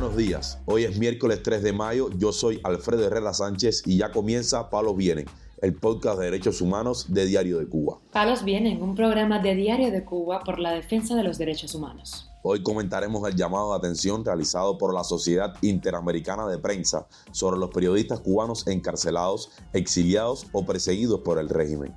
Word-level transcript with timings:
Buenos 0.00 0.16
días, 0.16 0.60
hoy 0.66 0.84
es 0.84 0.96
miércoles 0.96 1.42
3 1.42 1.60
de 1.60 1.72
mayo, 1.72 2.08
yo 2.16 2.30
soy 2.32 2.60
Alfredo 2.62 3.04
Herrera 3.04 3.34
Sánchez 3.34 3.82
y 3.84 3.96
ya 3.96 4.12
comienza 4.12 4.70
Palos 4.70 4.96
Vienen, 4.96 5.26
el 5.60 5.74
podcast 5.74 6.20
de 6.20 6.26
derechos 6.26 6.60
humanos 6.60 7.12
de 7.12 7.26
Diario 7.26 7.58
de 7.58 7.66
Cuba. 7.66 7.98
Palos 8.12 8.44
Vienen, 8.44 8.80
un 8.80 8.94
programa 8.94 9.40
de 9.40 9.56
Diario 9.56 9.90
de 9.90 10.04
Cuba 10.04 10.44
por 10.44 10.60
la 10.60 10.70
defensa 10.70 11.16
de 11.16 11.24
los 11.24 11.36
derechos 11.36 11.74
humanos. 11.74 12.30
Hoy 12.44 12.62
comentaremos 12.62 13.28
el 13.28 13.34
llamado 13.34 13.72
de 13.72 13.78
atención 13.78 14.24
realizado 14.24 14.78
por 14.78 14.94
la 14.94 15.02
Sociedad 15.02 15.56
Interamericana 15.62 16.46
de 16.46 16.58
Prensa 16.58 17.08
sobre 17.32 17.58
los 17.58 17.70
periodistas 17.70 18.20
cubanos 18.20 18.68
encarcelados, 18.68 19.50
exiliados 19.72 20.46
o 20.52 20.64
perseguidos 20.64 21.22
por 21.22 21.40
el 21.40 21.48
régimen. 21.48 21.92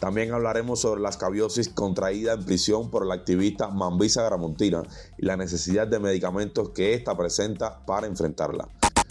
También 0.00 0.32
hablaremos 0.32 0.80
sobre 0.80 1.02
la 1.02 1.10
escabiosis 1.10 1.68
contraída 1.68 2.32
en 2.32 2.44
prisión 2.44 2.90
por 2.90 3.06
la 3.06 3.14
activista 3.14 3.68
Mambisa 3.68 4.22
Gramontina 4.24 4.82
y 5.18 5.26
la 5.26 5.36
necesidad 5.36 5.86
de 5.86 6.00
medicamentos 6.00 6.70
que 6.70 6.94
ésta 6.94 7.14
presenta 7.16 7.84
para 7.84 8.06
enfrentarla. 8.06 8.68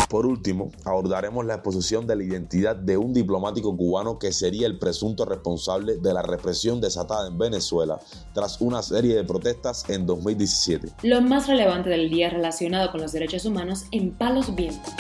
Por 0.10 0.26
último, 0.26 0.72
abordaremos 0.86 1.46
la 1.46 1.54
exposición 1.54 2.08
de 2.08 2.16
la 2.16 2.24
identidad 2.24 2.76
de 2.76 2.98
un 2.98 3.14
diplomático 3.14 3.78
cubano 3.78 4.18
que 4.18 4.32
sería 4.32 4.66
el 4.66 4.80
presunto 4.80 5.24
responsable 5.24 5.98
de 5.98 6.14
la 6.16 6.24
represión 6.24 6.82
desatada 6.82 7.28
en 7.28 7.38
Venezuela 7.38 8.00
tras 8.34 8.60
una 8.60 8.82
serie 8.82 9.16
de 9.16 9.24
protestas 9.24 9.88
en 9.88 10.08
2017. 10.08 10.94
Lo 11.04 11.22
más 11.22 11.48
relevante 11.48 11.92
del 11.92 12.10
día 12.10 12.32
relacionado 12.32 12.92
con 12.92 13.02
los 13.02 13.12
derechos 13.12 13.46
humanos 13.46 13.84
en 13.92 14.10
Palos 14.10 14.56
Vientos 14.56 14.92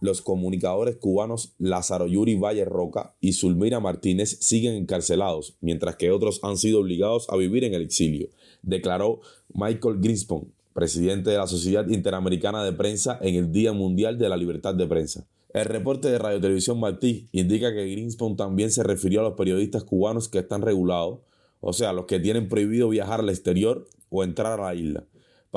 los 0.00 0.22
comunicadores 0.22 0.96
cubanos 0.96 1.54
Lázaro 1.58 2.06
Yuri 2.06 2.36
Valle 2.36 2.64
Roca 2.64 3.14
y 3.20 3.32
Zulmira 3.32 3.80
Martínez 3.80 4.38
siguen 4.40 4.74
encarcelados, 4.74 5.56
mientras 5.60 5.96
que 5.96 6.10
otros 6.10 6.40
han 6.42 6.56
sido 6.56 6.80
obligados 6.80 7.28
a 7.30 7.36
vivir 7.36 7.64
en 7.64 7.74
el 7.74 7.82
exilio, 7.82 8.28
declaró 8.62 9.20
Michael 9.52 10.00
Greenspan, 10.00 10.52
presidente 10.72 11.30
de 11.30 11.38
la 11.38 11.46
Sociedad 11.46 11.88
Interamericana 11.88 12.64
de 12.64 12.72
Prensa 12.72 13.18
en 13.20 13.34
el 13.34 13.52
Día 13.52 13.72
Mundial 13.72 14.18
de 14.18 14.28
la 14.28 14.36
Libertad 14.36 14.74
de 14.74 14.86
Prensa. 14.86 15.26
El 15.52 15.64
reporte 15.64 16.08
de 16.08 16.18
Radio 16.18 16.40
Televisión 16.40 16.78
Martí 16.78 17.28
indica 17.32 17.72
que 17.72 17.90
Greenspan 17.90 18.36
también 18.36 18.70
se 18.70 18.82
refirió 18.82 19.20
a 19.20 19.24
los 19.24 19.34
periodistas 19.34 19.82
cubanos 19.82 20.28
que 20.28 20.38
están 20.38 20.62
regulados, 20.62 21.20
o 21.60 21.72
sea, 21.72 21.92
los 21.92 22.04
que 22.04 22.20
tienen 22.20 22.48
prohibido 22.48 22.88
viajar 22.88 23.20
al 23.20 23.30
exterior 23.30 23.88
o 24.10 24.22
entrar 24.22 24.60
a 24.60 24.64
la 24.64 24.74
isla. 24.74 25.04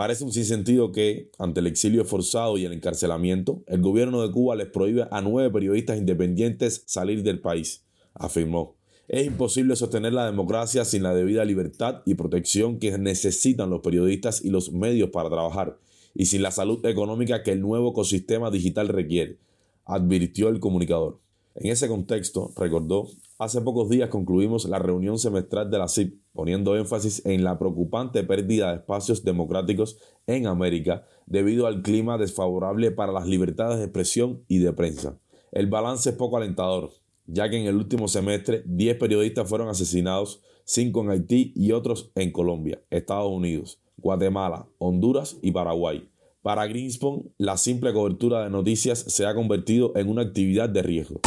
Parece 0.02 0.24
un 0.24 0.34
sinsentido 0.34 0.92
que, 0.92 1.30
ante 1.38 1.60
el 1.60 1.68
exilio 1.68 2.04
forzado 2.06 2.58
y 2.58 2.66
el 2.66 2.74
encarcelamiento, 2.74 3.62
el 3.68 3.82
gobierno 3.82 4.24
de 4.24 4.32
Cuba 4.32 4.56
les 4.56 4.66
prohíbe 4.66 5.08
a 5.12 5.22
nueve 5.22 5.52
periodistas 5.52 6.00
independientes 6.00 6.82
salir 6.88 7.22
del 7.22 7.40
país, 7.40 7.86
afirmó. 8.16 8.78
Es 9.08 9.28
imposible 9.28 9.76
sostener 9.76 10.14
la 10.14 10.26
democracia 10.26 10.86
sin 10.86 11.04
la 11.04 11.14
debida 11.14 11.46
libertad 11.46 12.02
y 12.08 12.16
protección 12.16 12.80
que 12.80 12.98
necesitan 12.98 13.70
los 13.70 13.82
periodistas 13.82 14.44
y 14.44 14.50
los 14.50 14.72
medios 14.72 15.12
para 15.12 15.30
trabajar, 15.30 15.78
y 16.16 16.26
sin 16.26 16.42
la 16.42 16.50
salud 16.50 16.84
económica 16.84 17.44
que 17.44 17.52
el 17.52 17.62
nuevo 17.62 17.92
ecosistema 17.92 18.50
digital 18.50 18.88
requiere, 18.88 19.38
advirtió 19.86 20.50
el 20.50 20.60
comunicador. 20.60 21.20
En 21.54 21.72
ese 21.72 21.88
contexto, 21.88 22.52
recordó, 22.58 23.08
hace 23.42 23.60
pocos 23.60 23.90
días 23.90 24.10
concluimos 24.10 24.66
la 24.66 24.78
reunión 24.78 25.18
semestral 25.18 25.72
de 25.72 25.80
la 25.80 25.88
CIP, 25.88 26.22
poniendo 26.32 26.78
énfasis 26.78 27.26
en 27.26 27.44
la 27.44 27.58
preocupante 27.58 28.24
pérdida 28.24 28.70
de 28.70 28.76
espacios 28.78 29.24
democráticos 29.24 29.98
en 30.28 30.46
América 30.46 31.08
debido 31.26 31.66
al 31.66 31.82
clima 31.82 32.20
desfavorable 32.20 32.92
para 32.92 33.12
las 33.12 33.26
libertades 33.26 33.80
de 33.80 33.86
expresión 33.86 34.44
y 34.48 34.60
de 34.60 34.72
prensa. 34.74 35.18
El 35.52 35.66
balance 35.66 36.12
es 36.12 36.16
poco 36.16 36.38
alentador, 36.38 36.92
ya 37.26 37.50
que 37.50 37.58
en 37.58 37.66
el 37.66 37.78
último 37.78 38.08
semestre 38.08 38.62
10 38.68 38.98
periodistas 38.98 39.50
fueron 39.50 39.70
asesinados, 39.70 40.44
5 40.66 41.02
en 41.02 41.10
Haití 41.10 41.52
y 41.56 41.72
otros 41.72 42.12
en 42.14 42.32
Colombia, 42.32 42.84
Estados 42.92 43.32
Unidos, 43.32 43.80
Guatemala, 43.98 44.68
Honduras 44.78 45.40
y 45.42 45.52
Paraguay. 45.52 46.08
Para 46.44 46.68
Greenspan, 46.68 47.24
la 47.40 47.58
simple 47.58 47.92
cobertura 47.92 48.44
de 48.44 48.52
noticias 48.52 49.00
se 49.00 49.26
ha 49.26 49.34
convertido 49.34 49.94
en 49.96 50.10
una 50.10 50.22
actividad 50.22 50.70
de 50.70 50.84
riesgo. 50.84 51.22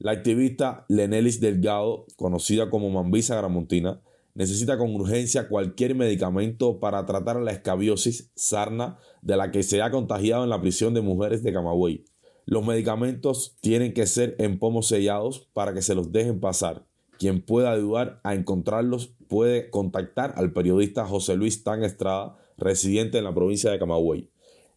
La 0.00 0.12
activista 0.12 0.86
Lenelis 0.88 1.40
Delgado, 1.40 2.06
conocida 2.16 2.70
como 2.70 2.88
Mambisa 2.88 3.36
Gramontina, 3.36 4.00
necesita 4.32 4.78
con 4.78 4.94
urgencia 4.94 5.46
cualquier 5.46 5.94
medicamento 5.94 6.80
para 6.80 7.04
tratar 7.04 7.36
la 7.36 7.52
escabiosis 7.52 8.32
sarna 8.34 8.96
de 9.20 9.36
la 9.36 9.50
que 9.50 9.62
se 9.62 9.82
ha 9.82 9.90
contagiado 9.90 10.42
en 10.42 10.48
la 10.48 10.62
prisión 10.62 10.94
de 10.94 11.02
mujeres 11.02 11.42
de 11.42 11.52
Camagüey. 11.52 12.06
Los 12.46 12.64
medicamentos 12.64 13.58
tienen 13.60 13.92
que 13.92 14.06
ser 14.06 14.36
en 14.38 14.58
pomos 14.58 14.86
sellados 14.86 15.50
para 15.52 15.74
que 15.74 15.82
se 15.82 15.94
los 15.94 16.10
dejen 16.12 16.40
pasar. 16.40 16.86
Quien 17.18 17.42
pueda 17.42 17.70
ayudar 17.70 18.22
a 18.24 18.34
encontrarlos 18.34 19.14
puede 19.28 19.68
contactar 19.68 20.32
al 20.36 20.54
periodista 20.54 21.04
José 21.04 21.36
Luis 21.36 21.62
Tan 21.62 21.84
Estrada, 21.84 22.38
residente 22.56 23.18
en 23.18 23.24
la 23.24 23.34
provincia 23.34 23.70
de 23.70 23.78
Camagüey. 23.78 24.29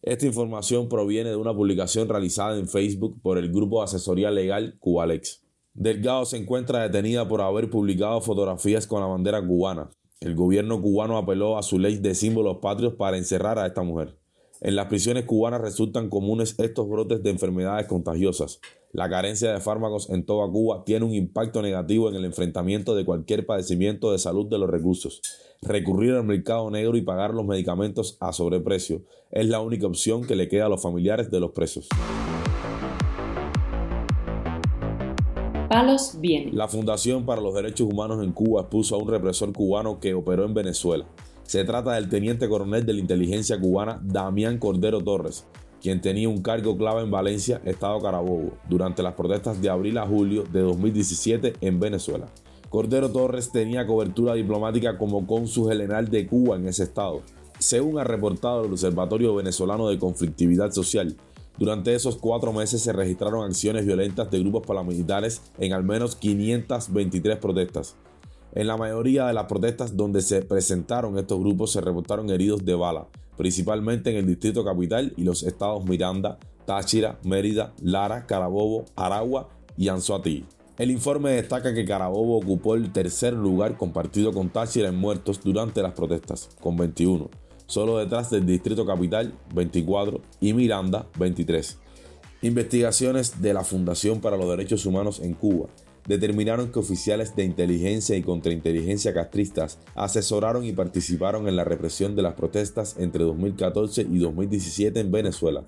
Esta 0.06 0.26
información 0.26 0.90
proviene 0.90 1.30
de 1.30 1.36
una 1.36 1.54
publicación 1.54 2.10
realizada 2.10 2.58
en 2.58 2.68
Facebook 2.68 3.22
por 3.22 3.38
el 3.38 3.50
grupo 3.50 3.78
de 3.78 3.84
asesoría 3.84 4.30
legal 4.30 4.76
Cubalex. 4.78 5.42
Delgado 5.72 6.26
se 6.26 6.36
encuentra 6.36 6.82
detenida 6.82 7.26
por 7.26 7.40
haber 7.40 7.70
publicado 7.70 8.20
fotografías 8.20 8.86
con 8.86 9.00
la 9.00 9.06
bandera 9.06 9.40
cubana. 9.46 9.88
El 10.20 10.34
gobierno 10.34 10.82
cubano 10.82 11.16
apeló 11.16 11.56
a 11.56 11.62
su 11.62 11.78
ley 11.78 11.96
de 11.96 12.14
símbolos 12.14 12.58
patrios 12.58 12.92
para 12.96 13.16
encerrar 13.16 13.58
a 13.58 13.66
esta 13.66 13.82
mujer. 13.82 14.18
En 14.64 14.76
las 14.76 14.86
prisiones 14.86 15.26
cubanas 15.26 15.60
resultan 15.60 16.08
comunes 16.08 16.54
estos 16.58 16.88
brotes 16.88 17.22
de 17.22 17.28
enfermedades 17.28 17.86
contagiosas. 17.86 18.60
La 18.92 19.10
carencia 19.10 19.52
de 19.52 19.60
fármacos 19.60 20.08
en 20.08 20.24
toda 20.24 20.50
Cuba 20.50 20.84
tiene 20.86 21.04
un 21.04 21.12
impacto 21.12 21.60
negativo 21.60 22.08
en 22.08 22.14
el 22.14 22.24
enfrentamiento 22.24 22.96
de 22.96 23.04
cualquier 23.04 23.44
padecimiento 23.44 24.10
de 24.10 24.18
salud 24.18 24.46
de 24.46 24.56
los 24.56 24.70
reclusos. 24.70 25.20
Recurrir 25.60 26.14
al 26.14 26.24
mercado 26.24 26.70
negro 26.70 26.96
y 26.96 27.02
pagar 27.02 27.34
los 27.34 27.44
medicamentos 27.44 28.16
a 28.20 28.32
sobreprecio 28.32 29.02
es 29.30 29.46
la 29.46 29.60
única 29.60 29.86
opción 29.86 30.24
que 30.26 30.34
le 30.34 30.48
queda 30.48 30.64
a 30.64 30.70
los 30.70 30.80
familiares 30.80 31.30
de 31.30 31.40
los 31.40 31.50
presos. 31.50 31.86
Palos 35.68 36.16
viene. 36.20 36.52
La 36.52 36.68
Fundación 36.68 37.26
para 37.26 37.42
los 37.42 37.54
Derechos 37.54 37.86
Humanos 37.92 38.24
en 38.24 38.32
Cuba 38.32 38.62
expuso 38.62 38.94
a 38.94 38.98
un 38.98 39.10
represor 39.10 39.52
cubano 39.52 40.00
que 40.00 40.14
operó 40.14 40.46
en 40.46 40.54
Venezuela. 40.54 41.04
Se 41.44 41.64
trata 41.64 41.92
del 41.92 42.08
teniente 42.08 42.48
coronel 42.48 42.86
de 42.86 42.94
la 42.94 43.00
inteligencia 43.00 43.60
cubana 43.60 44.00
Damián 44.02 44.58
Cordero 44.58 45.02
Torres, 45.02 45.44
quien 45.80 46.00
tenía 46.00 46.28
un 46.28 46.40
cargo 46.40 46.76
clave 46.78 47.02
en 47.02 47.10
Valencia, 47.10 47.60
Estado 47.64 48.00
Carabobo, 48.00 48.54
durante 48.68 49.02
las 49.02 49.12
protestas 49.12 49.60
de 49.60 49.68
abril 49.68 49.98
a 49.98 50.06
julio 50.06 50.44
de 50.50 50.60
2017 50.60 51.54
en 51.60 51.78
Venezuela. 51.78 52.26
Cordero 52.70 53.10
Torres 53.10 53.52
tenía 53.52 53.86
cobertura 53.86 54.34
diplomática 54.34 54.96
como 54.96 55.26
cónsul 55.26 55.70
general 55.70 56.08
de 56.08 56.26
Cuba 56.26 56.56
en 56.56 56.66
ese 56.66 56.84
estado. 56.84 57.20
Según 57.58 57.98
ha 57.98 58.04
reportado 58.04 58.64
el 58.64 58.72
Observatorio 58.72 59.34
Venezolano 59.34 59.88
de 59.88 59.98
Conflictividad 59.98 60.72
Social, 60.72 61.14
durante 61.58 61.94
esos 61.94 62.16
cuatro 62.16 62.52
meses 62.52 62.80
se 62.82 62.92
registraron 62.92 63.44
acciones 63.44 63.86
violentas 63.86 64.30
de 64.30 64.40
grupos 64.40 64.66
paramilitares 64.66 65.42
en 65.58 65.72
al 65.72 65.84
menos 65.84 66.16
523 66.16 67.36
protestas, 67.36 67.94
en 68.54 68.68
la 68.68 68.76
mayoría 68.76 69.26
de 69.26 69.32
las 69.32 69.46
protestas 69.46 69.96
donde 69.96 70.22
se 70.22 70.42
presentaron 70.42 71.18
estos 71.18 71.40
grupos 71.40 71.72
se 71.72 71.80
reportaron 71.80 72.30
heridos 72.30 72.64
de 72.64 72.74
bala, 72.74 73.08
principalmente 73.36 74.10
en 74.10 74.16
el 74.16 74.26
Distrito 74.26 74.64
Capital 74.64 75.12
y 75.16 75.24
los 75.24 75.42
estados 75.42 75.84
Miranda, 75.84 76.38
Táchira, 76.64 77.18
Mérida, 77.24 77.74
Lara, 77.82 78.26
Carabobo, 78.26 78.84
Aragua 78.94 79.48
y 79.76 79.88
Anzoátegui. 79.88 80.44
El 80.78 80.90
informe 80.90 81.30
destaca 81.30 81.74
que 81.74 81.84
Carabobo 81.84 82.38
ocupó 82.38 82.74
el 82.74 82.92
tercer 82.92 83.32
lugar 83.32 83.76
compartido 83.76 84.32
con 84.32 84.50
Táchira 84.50 84.88
en 84.88 84.96
muertos 84.96 85.40
durante 85.42 85.82
las 85.82 85.92
protestas, 85.92 86.48
con 86.60 86.76
21, 86.76 87.28
solo 87.66 87.98
detrás 87.98 88.30
del 88.30 88.46
Distrito 88.46 88.86
Capital, 88.86 89.34
24, 89.54 90.20
y 90.40 90.52
Miranda, 90.52 91.06
23. 91.18 91.78
Investigaciones 92.42 93.40
de 93.40 93.54
la 93.54 93.64
Fundación 93.64 94.20
para 94.20 94.36
los 94.36 94.48
Derechos 94.48 94.84
Humanos 94.86 95.20
en 95.20 95.34
Cuba 95.34 95.68
determinaron 96.06 96.70
que 96.70 96.78
oficiales 96.78 97.34
de 97.34 97.44
inteligencia 97.44 98.16
y 98.16 98.22
contrainteligencia 98.22 99.14
castristas 99.14 99.78
asesoraron 99.94 100.64
y 100.64 100.72
participaron 100.72 101.48
en 101.48 101.56
la 101.56 101.64
represión 101.64 102.14
de 102.14 102.22
las 102.22 102.34
protestas 102.34 102.96
entre 102.98 103.24
2014 103.24 104.02
y 104.02 104.18
2017 104.18 105.00
en 105.00 105.10
Venezuela, 105.10 105.64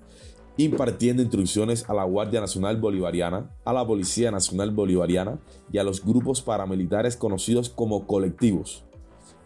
impartiendo 0.57 1.21
instrucciones 1.21 1.89
a 1.89 1.93
la 1.93 2.03
Guardia 2.03 2.41
Nacional 2.41 2.77
Bolivariana, 2.77 3.51
a 3.65 3.73
la 3.73 3.85
Policía 3.85 4.31
Nacional 4.31 4.71
Bolivariana 4.71 5.39
y 5.71 5.77
a 5.77 5.83
los 5.83 6.03
grupos 6.03 6.41
paramilitares 6.41 7.17
conocidos 7.17 7.69
como 7.69 8.07
colectivos. 8.07 8.83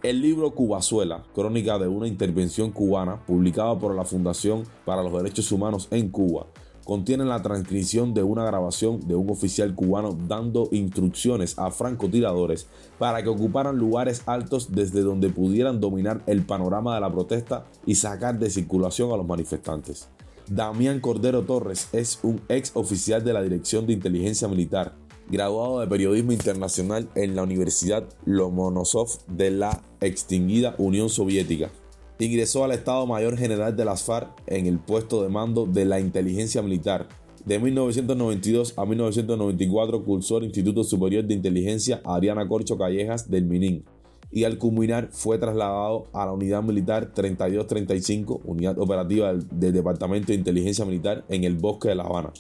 El 0.03 0.21
libro 0.21 0.55
Cubazuela, 0.55 1.23
crónica 1.35 1.77
de 1.77 1.87
una 1.87 2.07
intervención 2.07 2.71
cubana, 2.71 3.23
publicado 3.25 3.77
por 3.77 3.94
la 3.94 4.03
Fundación 4.03 4.63
para 4.83 5.03
los 5.03 5.13
Derechos 5.13 5.51
Humanos 5.51 5.89
en 5.91 6.09
Cuba, 6.09 6.47
contienen 6.83 7.30
la 7.30 7.42
transcripción 7.42 8.13
de 8.13 8.24
una 8.24 8.45
grabación 8.45 9.00
de 9.07 9.16
un 9.16 9.30
oficial 9.30 9.75
cubano 9.75 10.18
dando 10.28 10.68
instrucciones 10.72 11.57
a 11.57 11.72
francotiradores 11.72 12.68
para 12.98 13.24
que 13.24 13.30
ocuparan 13.30 13.78
lugares 13.78 14.24
altos 14.25 14.72
desde 14.72 15.01
donde 15.01 15.30
pudieran 15.30 15.80
dominar 15.80 16.22
el 16.28 16.44
panorama 16.44 16.95
de 16.95 17.01
la 17.01 17.12
protesta 17.12 17.66
y 17.86 17.95
sacar 17.95 18.39
de 18.39 18.50
circulación 18.50 19.12
a 19.12 19.18
los 19.18 19.25
manifestantes. 19.25 20.10
Damián 20.50 21.00
Cordero 21.00 21.44
Torres 21.44 21.88
es 21.94 22.19
un 22.24 22.42
ex 22.50 22.72
oficial 22.75 23.24
de 23.24 23.33
la 23.33 23.42
Dirección 23.42 23.88
de 23.88 23.94
Inteligencia 23.94 24.48
Militar, 24.48 24.95
graduado 25.30 25.80
de 25.80 25.88
Periodismo 25.88 26.33
Internacional 26.33 27.07
en 27.16 27.36
la 27.36 27.44
Universidad 27.44 28.04
Lomonosov 28.25 29.25
de 29.28 29.51
la 29.51 29.81
extinguida 30.01 30.75
Unión 30.78 31.10
Soviética 31.10 31.72
Ingresó 32.21 32.63
al 32.63 32.71
Estado 32.71 33.07
Mayor 33.07 33.35
General 33.35 33.75
de 33.75 33.83
las 33.83 34.03
FARC 34.03 34.29
en 34.45 34.68
el 34.68 34.77
puesto 34.77 35.23
de 35.23 35.29
mando 35.29 35.65
de 35.65 35.85
la 35.85 36.00
inteligencia 36.00 36.62
militar. 36.62 37.07
De 37.45 37.57
1992 37.57 38.75
a 38.77 38.85
1994 38.85 40.03
cursó 40.03 40.38
el 40.38 40.44
Instituto 40.44 40.83
Superior 40.83 41.23
de 41.25 41.33
Inteligencia 41.33 42.00
Adriana 42.06 42.47
Corcho 42.47 42.77
Callejas 42.77 43.31
del 43.31 43.45
Minin 43.45 43.83
y 44.31 44.44
al 44.44 44.59
culminar 44.59 45.09
fue 45.12 45.39
trasladado 45.39 46.06
a 46.13 46.27
la 46.27 46.31
Unidad 46.33 46.62
Militar 46.62 47.12
3235, 47.12 48.41
unidad 48.45 48.77
operativa 48.77 49.33
del, 49.33 49.73
Departamento 49.73 50.27
de 50.27 50.35
Inteligencia 50.35 50.85
Militar 50.85 51.25
en 51.27 51.44
el 51.44 51.56
Bosque 51.56 51.89
de 51.89 51.95
La 51.95 52.03
Habana. 52.03 52.31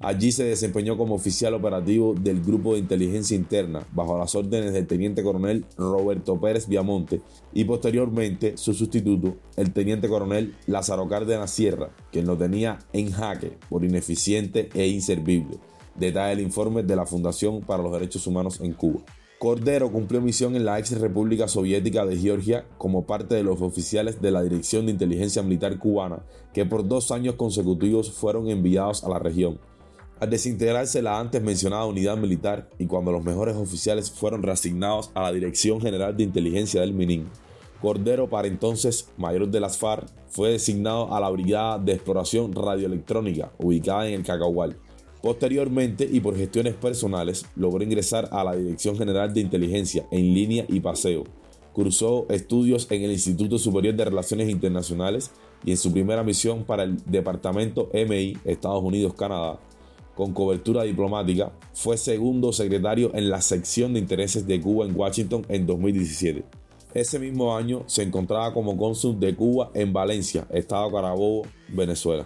Allí 0.00 0.32
se 0.32 0.44
desempeñó 0.44 0.96
como 0.96 1.14
oficial 1.14 1.54
operativo 1.54 2.14
del 2.14 2.42
Grupo 2.42 2.74
de 2.74 2.80
Inteligencia 2.80 3.36
Interna, 3.36 3.86
bajo 3.92 4.18
las 4.18 4.34
órdenes 4.34 4.72
del 4.72 4.86
Teniente 4.86 5.22
Coronel 5.22 5.64
Roberto 5.78 6.38
Pérez 6.40 6.66
Viamonte 6.66 7.20
y 7.52 7.64
posteriormente 7.64 8.56
su 8.56 8.74
sustituto, 8.74 9.36
el 9.56 9.72
Teniente 9.72 10.08
Coronel 10.08 10.54
Lázaro 10.66 11.08
Cárdenas 11.08 11.50
Sierra, 11.50 11.90
quien 12.10 12.26
lo 12.26 12.36
tenía 12.36 12.80
en 12.92 13.12
jaque 13.12 13.56
por 13.68 13.84
ineficiente 13.84 14.68
e 14.74 14.88
inservible. 14.88 15.58
Detalla 15.94 16.32
el 16.32 16.40
informe 16.40 16.82
de 16.82 16.96
la 16.96 17.06
Fundación 17.06 17.60
para 17.60 17.82
los 17.82 17.92
Derechos 17.92 18.26
Humanos 18.26 18.60
en 18.60 18.72
Cuba. 18.72 19.02
Cordero 19.38 19.92
cumplió 19.92 20.20
misión 20.20 20.56
en 20.56 20.64
la 20.64 20.78
ex 20.78 20.98
República 20.98 21.48
Soviética 21.48 22.06
de 22.06 22.16
Georgia 22.16 22.64
como 22.78 23.04
parte 23.04 23.34
de 23.34 23.42
los 23.42 23.60
oficiales 23.60 24.20
de 24.22 24.30
la 24.30 24.42
Dirección 24.42 24.86
de 24.86 24.92
Inteligencia 24.92 25.42
Militar 25.42 25.78
Cubana 25.78 26.24
que 26.52 26.64
por 26.64 26.88
dos 26.88 27.10
años 27.10 27.34
consecutivos 27.34 28.10
fueron 28.10 28.48
enviados 28.48 29.04
a 29.04 29.08
la 29.08 29.18
región. 29.18 29.58
Al 30.20 30.30
desintegrarse 30.30 31.02
la 31.02 31.18
antes 31.18 31.42
mencionada 31.42 31.86
unidad 31.86 32.16
militar 32.16 32.70
y 32.78 32.86
cuando 32.86 33.10
los 33.10 33.24
mejores 33.24 33.56
oficiales 33.56 34.10
fueron 34.10 34.42
reasignados 34.42 35.10
a 35.14 35.22
la 35.22 35.32
Dirección 35.32 35.80
General 35.80 36.16
de 36.16 36.22
Inteligencia 36.22 36.80
del 36.80 36.94
Minin, 36.94 37.28
Cordero, 37.82 38.30
para 38.30 38.48
entonces 38.48 39.10
mayor 39.18 39.48
de 39.48 39.60
las 39.60 39.76
FARC, 39.76 40.06
fue 40.28 40.50
designado 40.50 41.12
a 41.14 41.20
la 41.20 41.28
Brigada 41.28 41.78
de 41.78 41.92
Exploración 41.92 42.52
Radioelectrónica 42.52 43.52
ubicada 43.58 44.08
en 44.08 44.14
el 44.14 44.22
Cacahual. 44.22 44.76
Posteriormente, 45.20 46.08
y 46.10 46.20
por 46.20 46.36
gestiones 46.36 46.74
personales, 46.74 47.44
logró 47.56 47.82
ingresar 47.82 48.28
a 48.30 48.44
la 48.44 48.54
Dirección 48.54 48.96
General 48.96 49.34
de 49.34 49.40
Inteligencia 49.40 50.06
en 50.10 50.32
línea 50.32 50.64
y 50.68 50.80
paseo. 50.80 51.24
Cursó 51.72 52.26
estudios 52.30 52.86
en 52.90 53.02
el 53.02 53.10
Instituto 53.10 53.58
Superior 53.58 53.94
de 53.94 54.04
Relaciones 54.04 54.48
Internacionales 54.48 55.32
y 55.64 55.72
en 55.72 55.76
su 55.76 55.92
primera 55.92 56.22
misión 56.22 56.64
para 56.64 56.84
el 56.84 56.96
Departamento 57.04 57.90
MI 57.92 58.38
Estados 58.44 58.82
Unidos-Canadá, 58.82 59.58
con 60.14 60.32
cobertura 60.32 60.82
diplomática, 60.84 61.52
fue 61.72 61.96
segundo 61.96 62.52
secretario 62.52 63.10
en 63.14 63.30
la 63.30 63.40
sección 63.40 63.94
de 63.94 64.00
intereses 64.00 64.46
de 64.46 64.60
Cuba 64.60 64.86
en 64.86 64.96
Washington 64.96 65.44
en 65.48 65.66
2017. 65.66 66.44
Ese 66.94 67.18
mismo 67.18 67.56
año 67.56 67.82
se 67.86 68.02
encontraba 68.02 68.54
como 68.54 68.76
cónsul 68.76 69.18
de 69.18 69.34
Cuba 69.34 69.70
en 69.74 69.92
Valencia, 69.92 70.46
Estado 70.50 70.92
Carabobo, 70.92 71.42
Venezuela. 71.68 72.24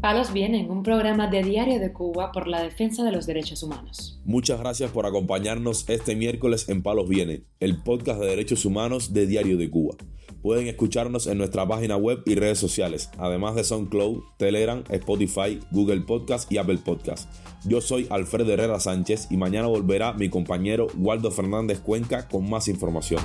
Palos 0.00 0.32
Vienen, 0.32 0.70
un 0.70 0.82
programa 0.82 1.26
de 1.26 1.42
Diario 1.42 1.78
de 1.78 1.92
Cuba 1.92 2.32
por 2.32 2.48
la 2.48 2.62
defensa 2.62 3.04
de 3.04 3.12
los 3.12 3.26
derechos 3.26 3.62
humanos. 3.62 4.18
Muchas 4.24 4.58
gracias 4.58 4.90
por 4.92 5.04
acompañarnos 5.04 5.86
este 5.90 6.16
miércoles 6.16 6.70
en 6.70 6.82
Palos 6.82 7.06
Vienen, 7.06 7.44
el 7.60 7.82
podcast 7.82 8.18
de 8.18 8.26
derechos 8.26 8.64
humanos 8.64 9.12
de 9.12 9.26
Diario 9.26 9.58
de 9.58 9.68
Cuba. 9.68 9.96
Pueden 10.40 10.68
escucharnos 10.68 11.26
en 11.26 11.36
nuestra 11.36 11.68
página 11.68 11.98
web 11.98 12.22
y 12.24 12.34
redes 12.34 12.58
sociales, 12.58 13.10
además 13.18 13.56
de 13.56 13.64
SoundCloud, 13.64 14.22
Telegram, 14.38 14.82
Spotify, 14.88 15.60
Google 15.70 16.00
Podcast 16.00 16.50
y 16.50 16.56
Apple 16.56 16.78
Podcast. 16.82 17.30
Yo 17.66 17.82
soy 17.82 18.06
Alfredo 18.08 18.54
Herrera 18.54 18.80
Sánchez 18.80 19.28
y 19.30 19.36
mañana 19.36 19.68
volverá 19.68 20.14
mi 20.14 20.30
compañero 20.30 20.86
Waldo 20.96 21.30
Fernández 21.30 21.80
Cuenca 21.80 22.26
con 22.26 22.48
más 22.48 22.68
información. 22.68 23.20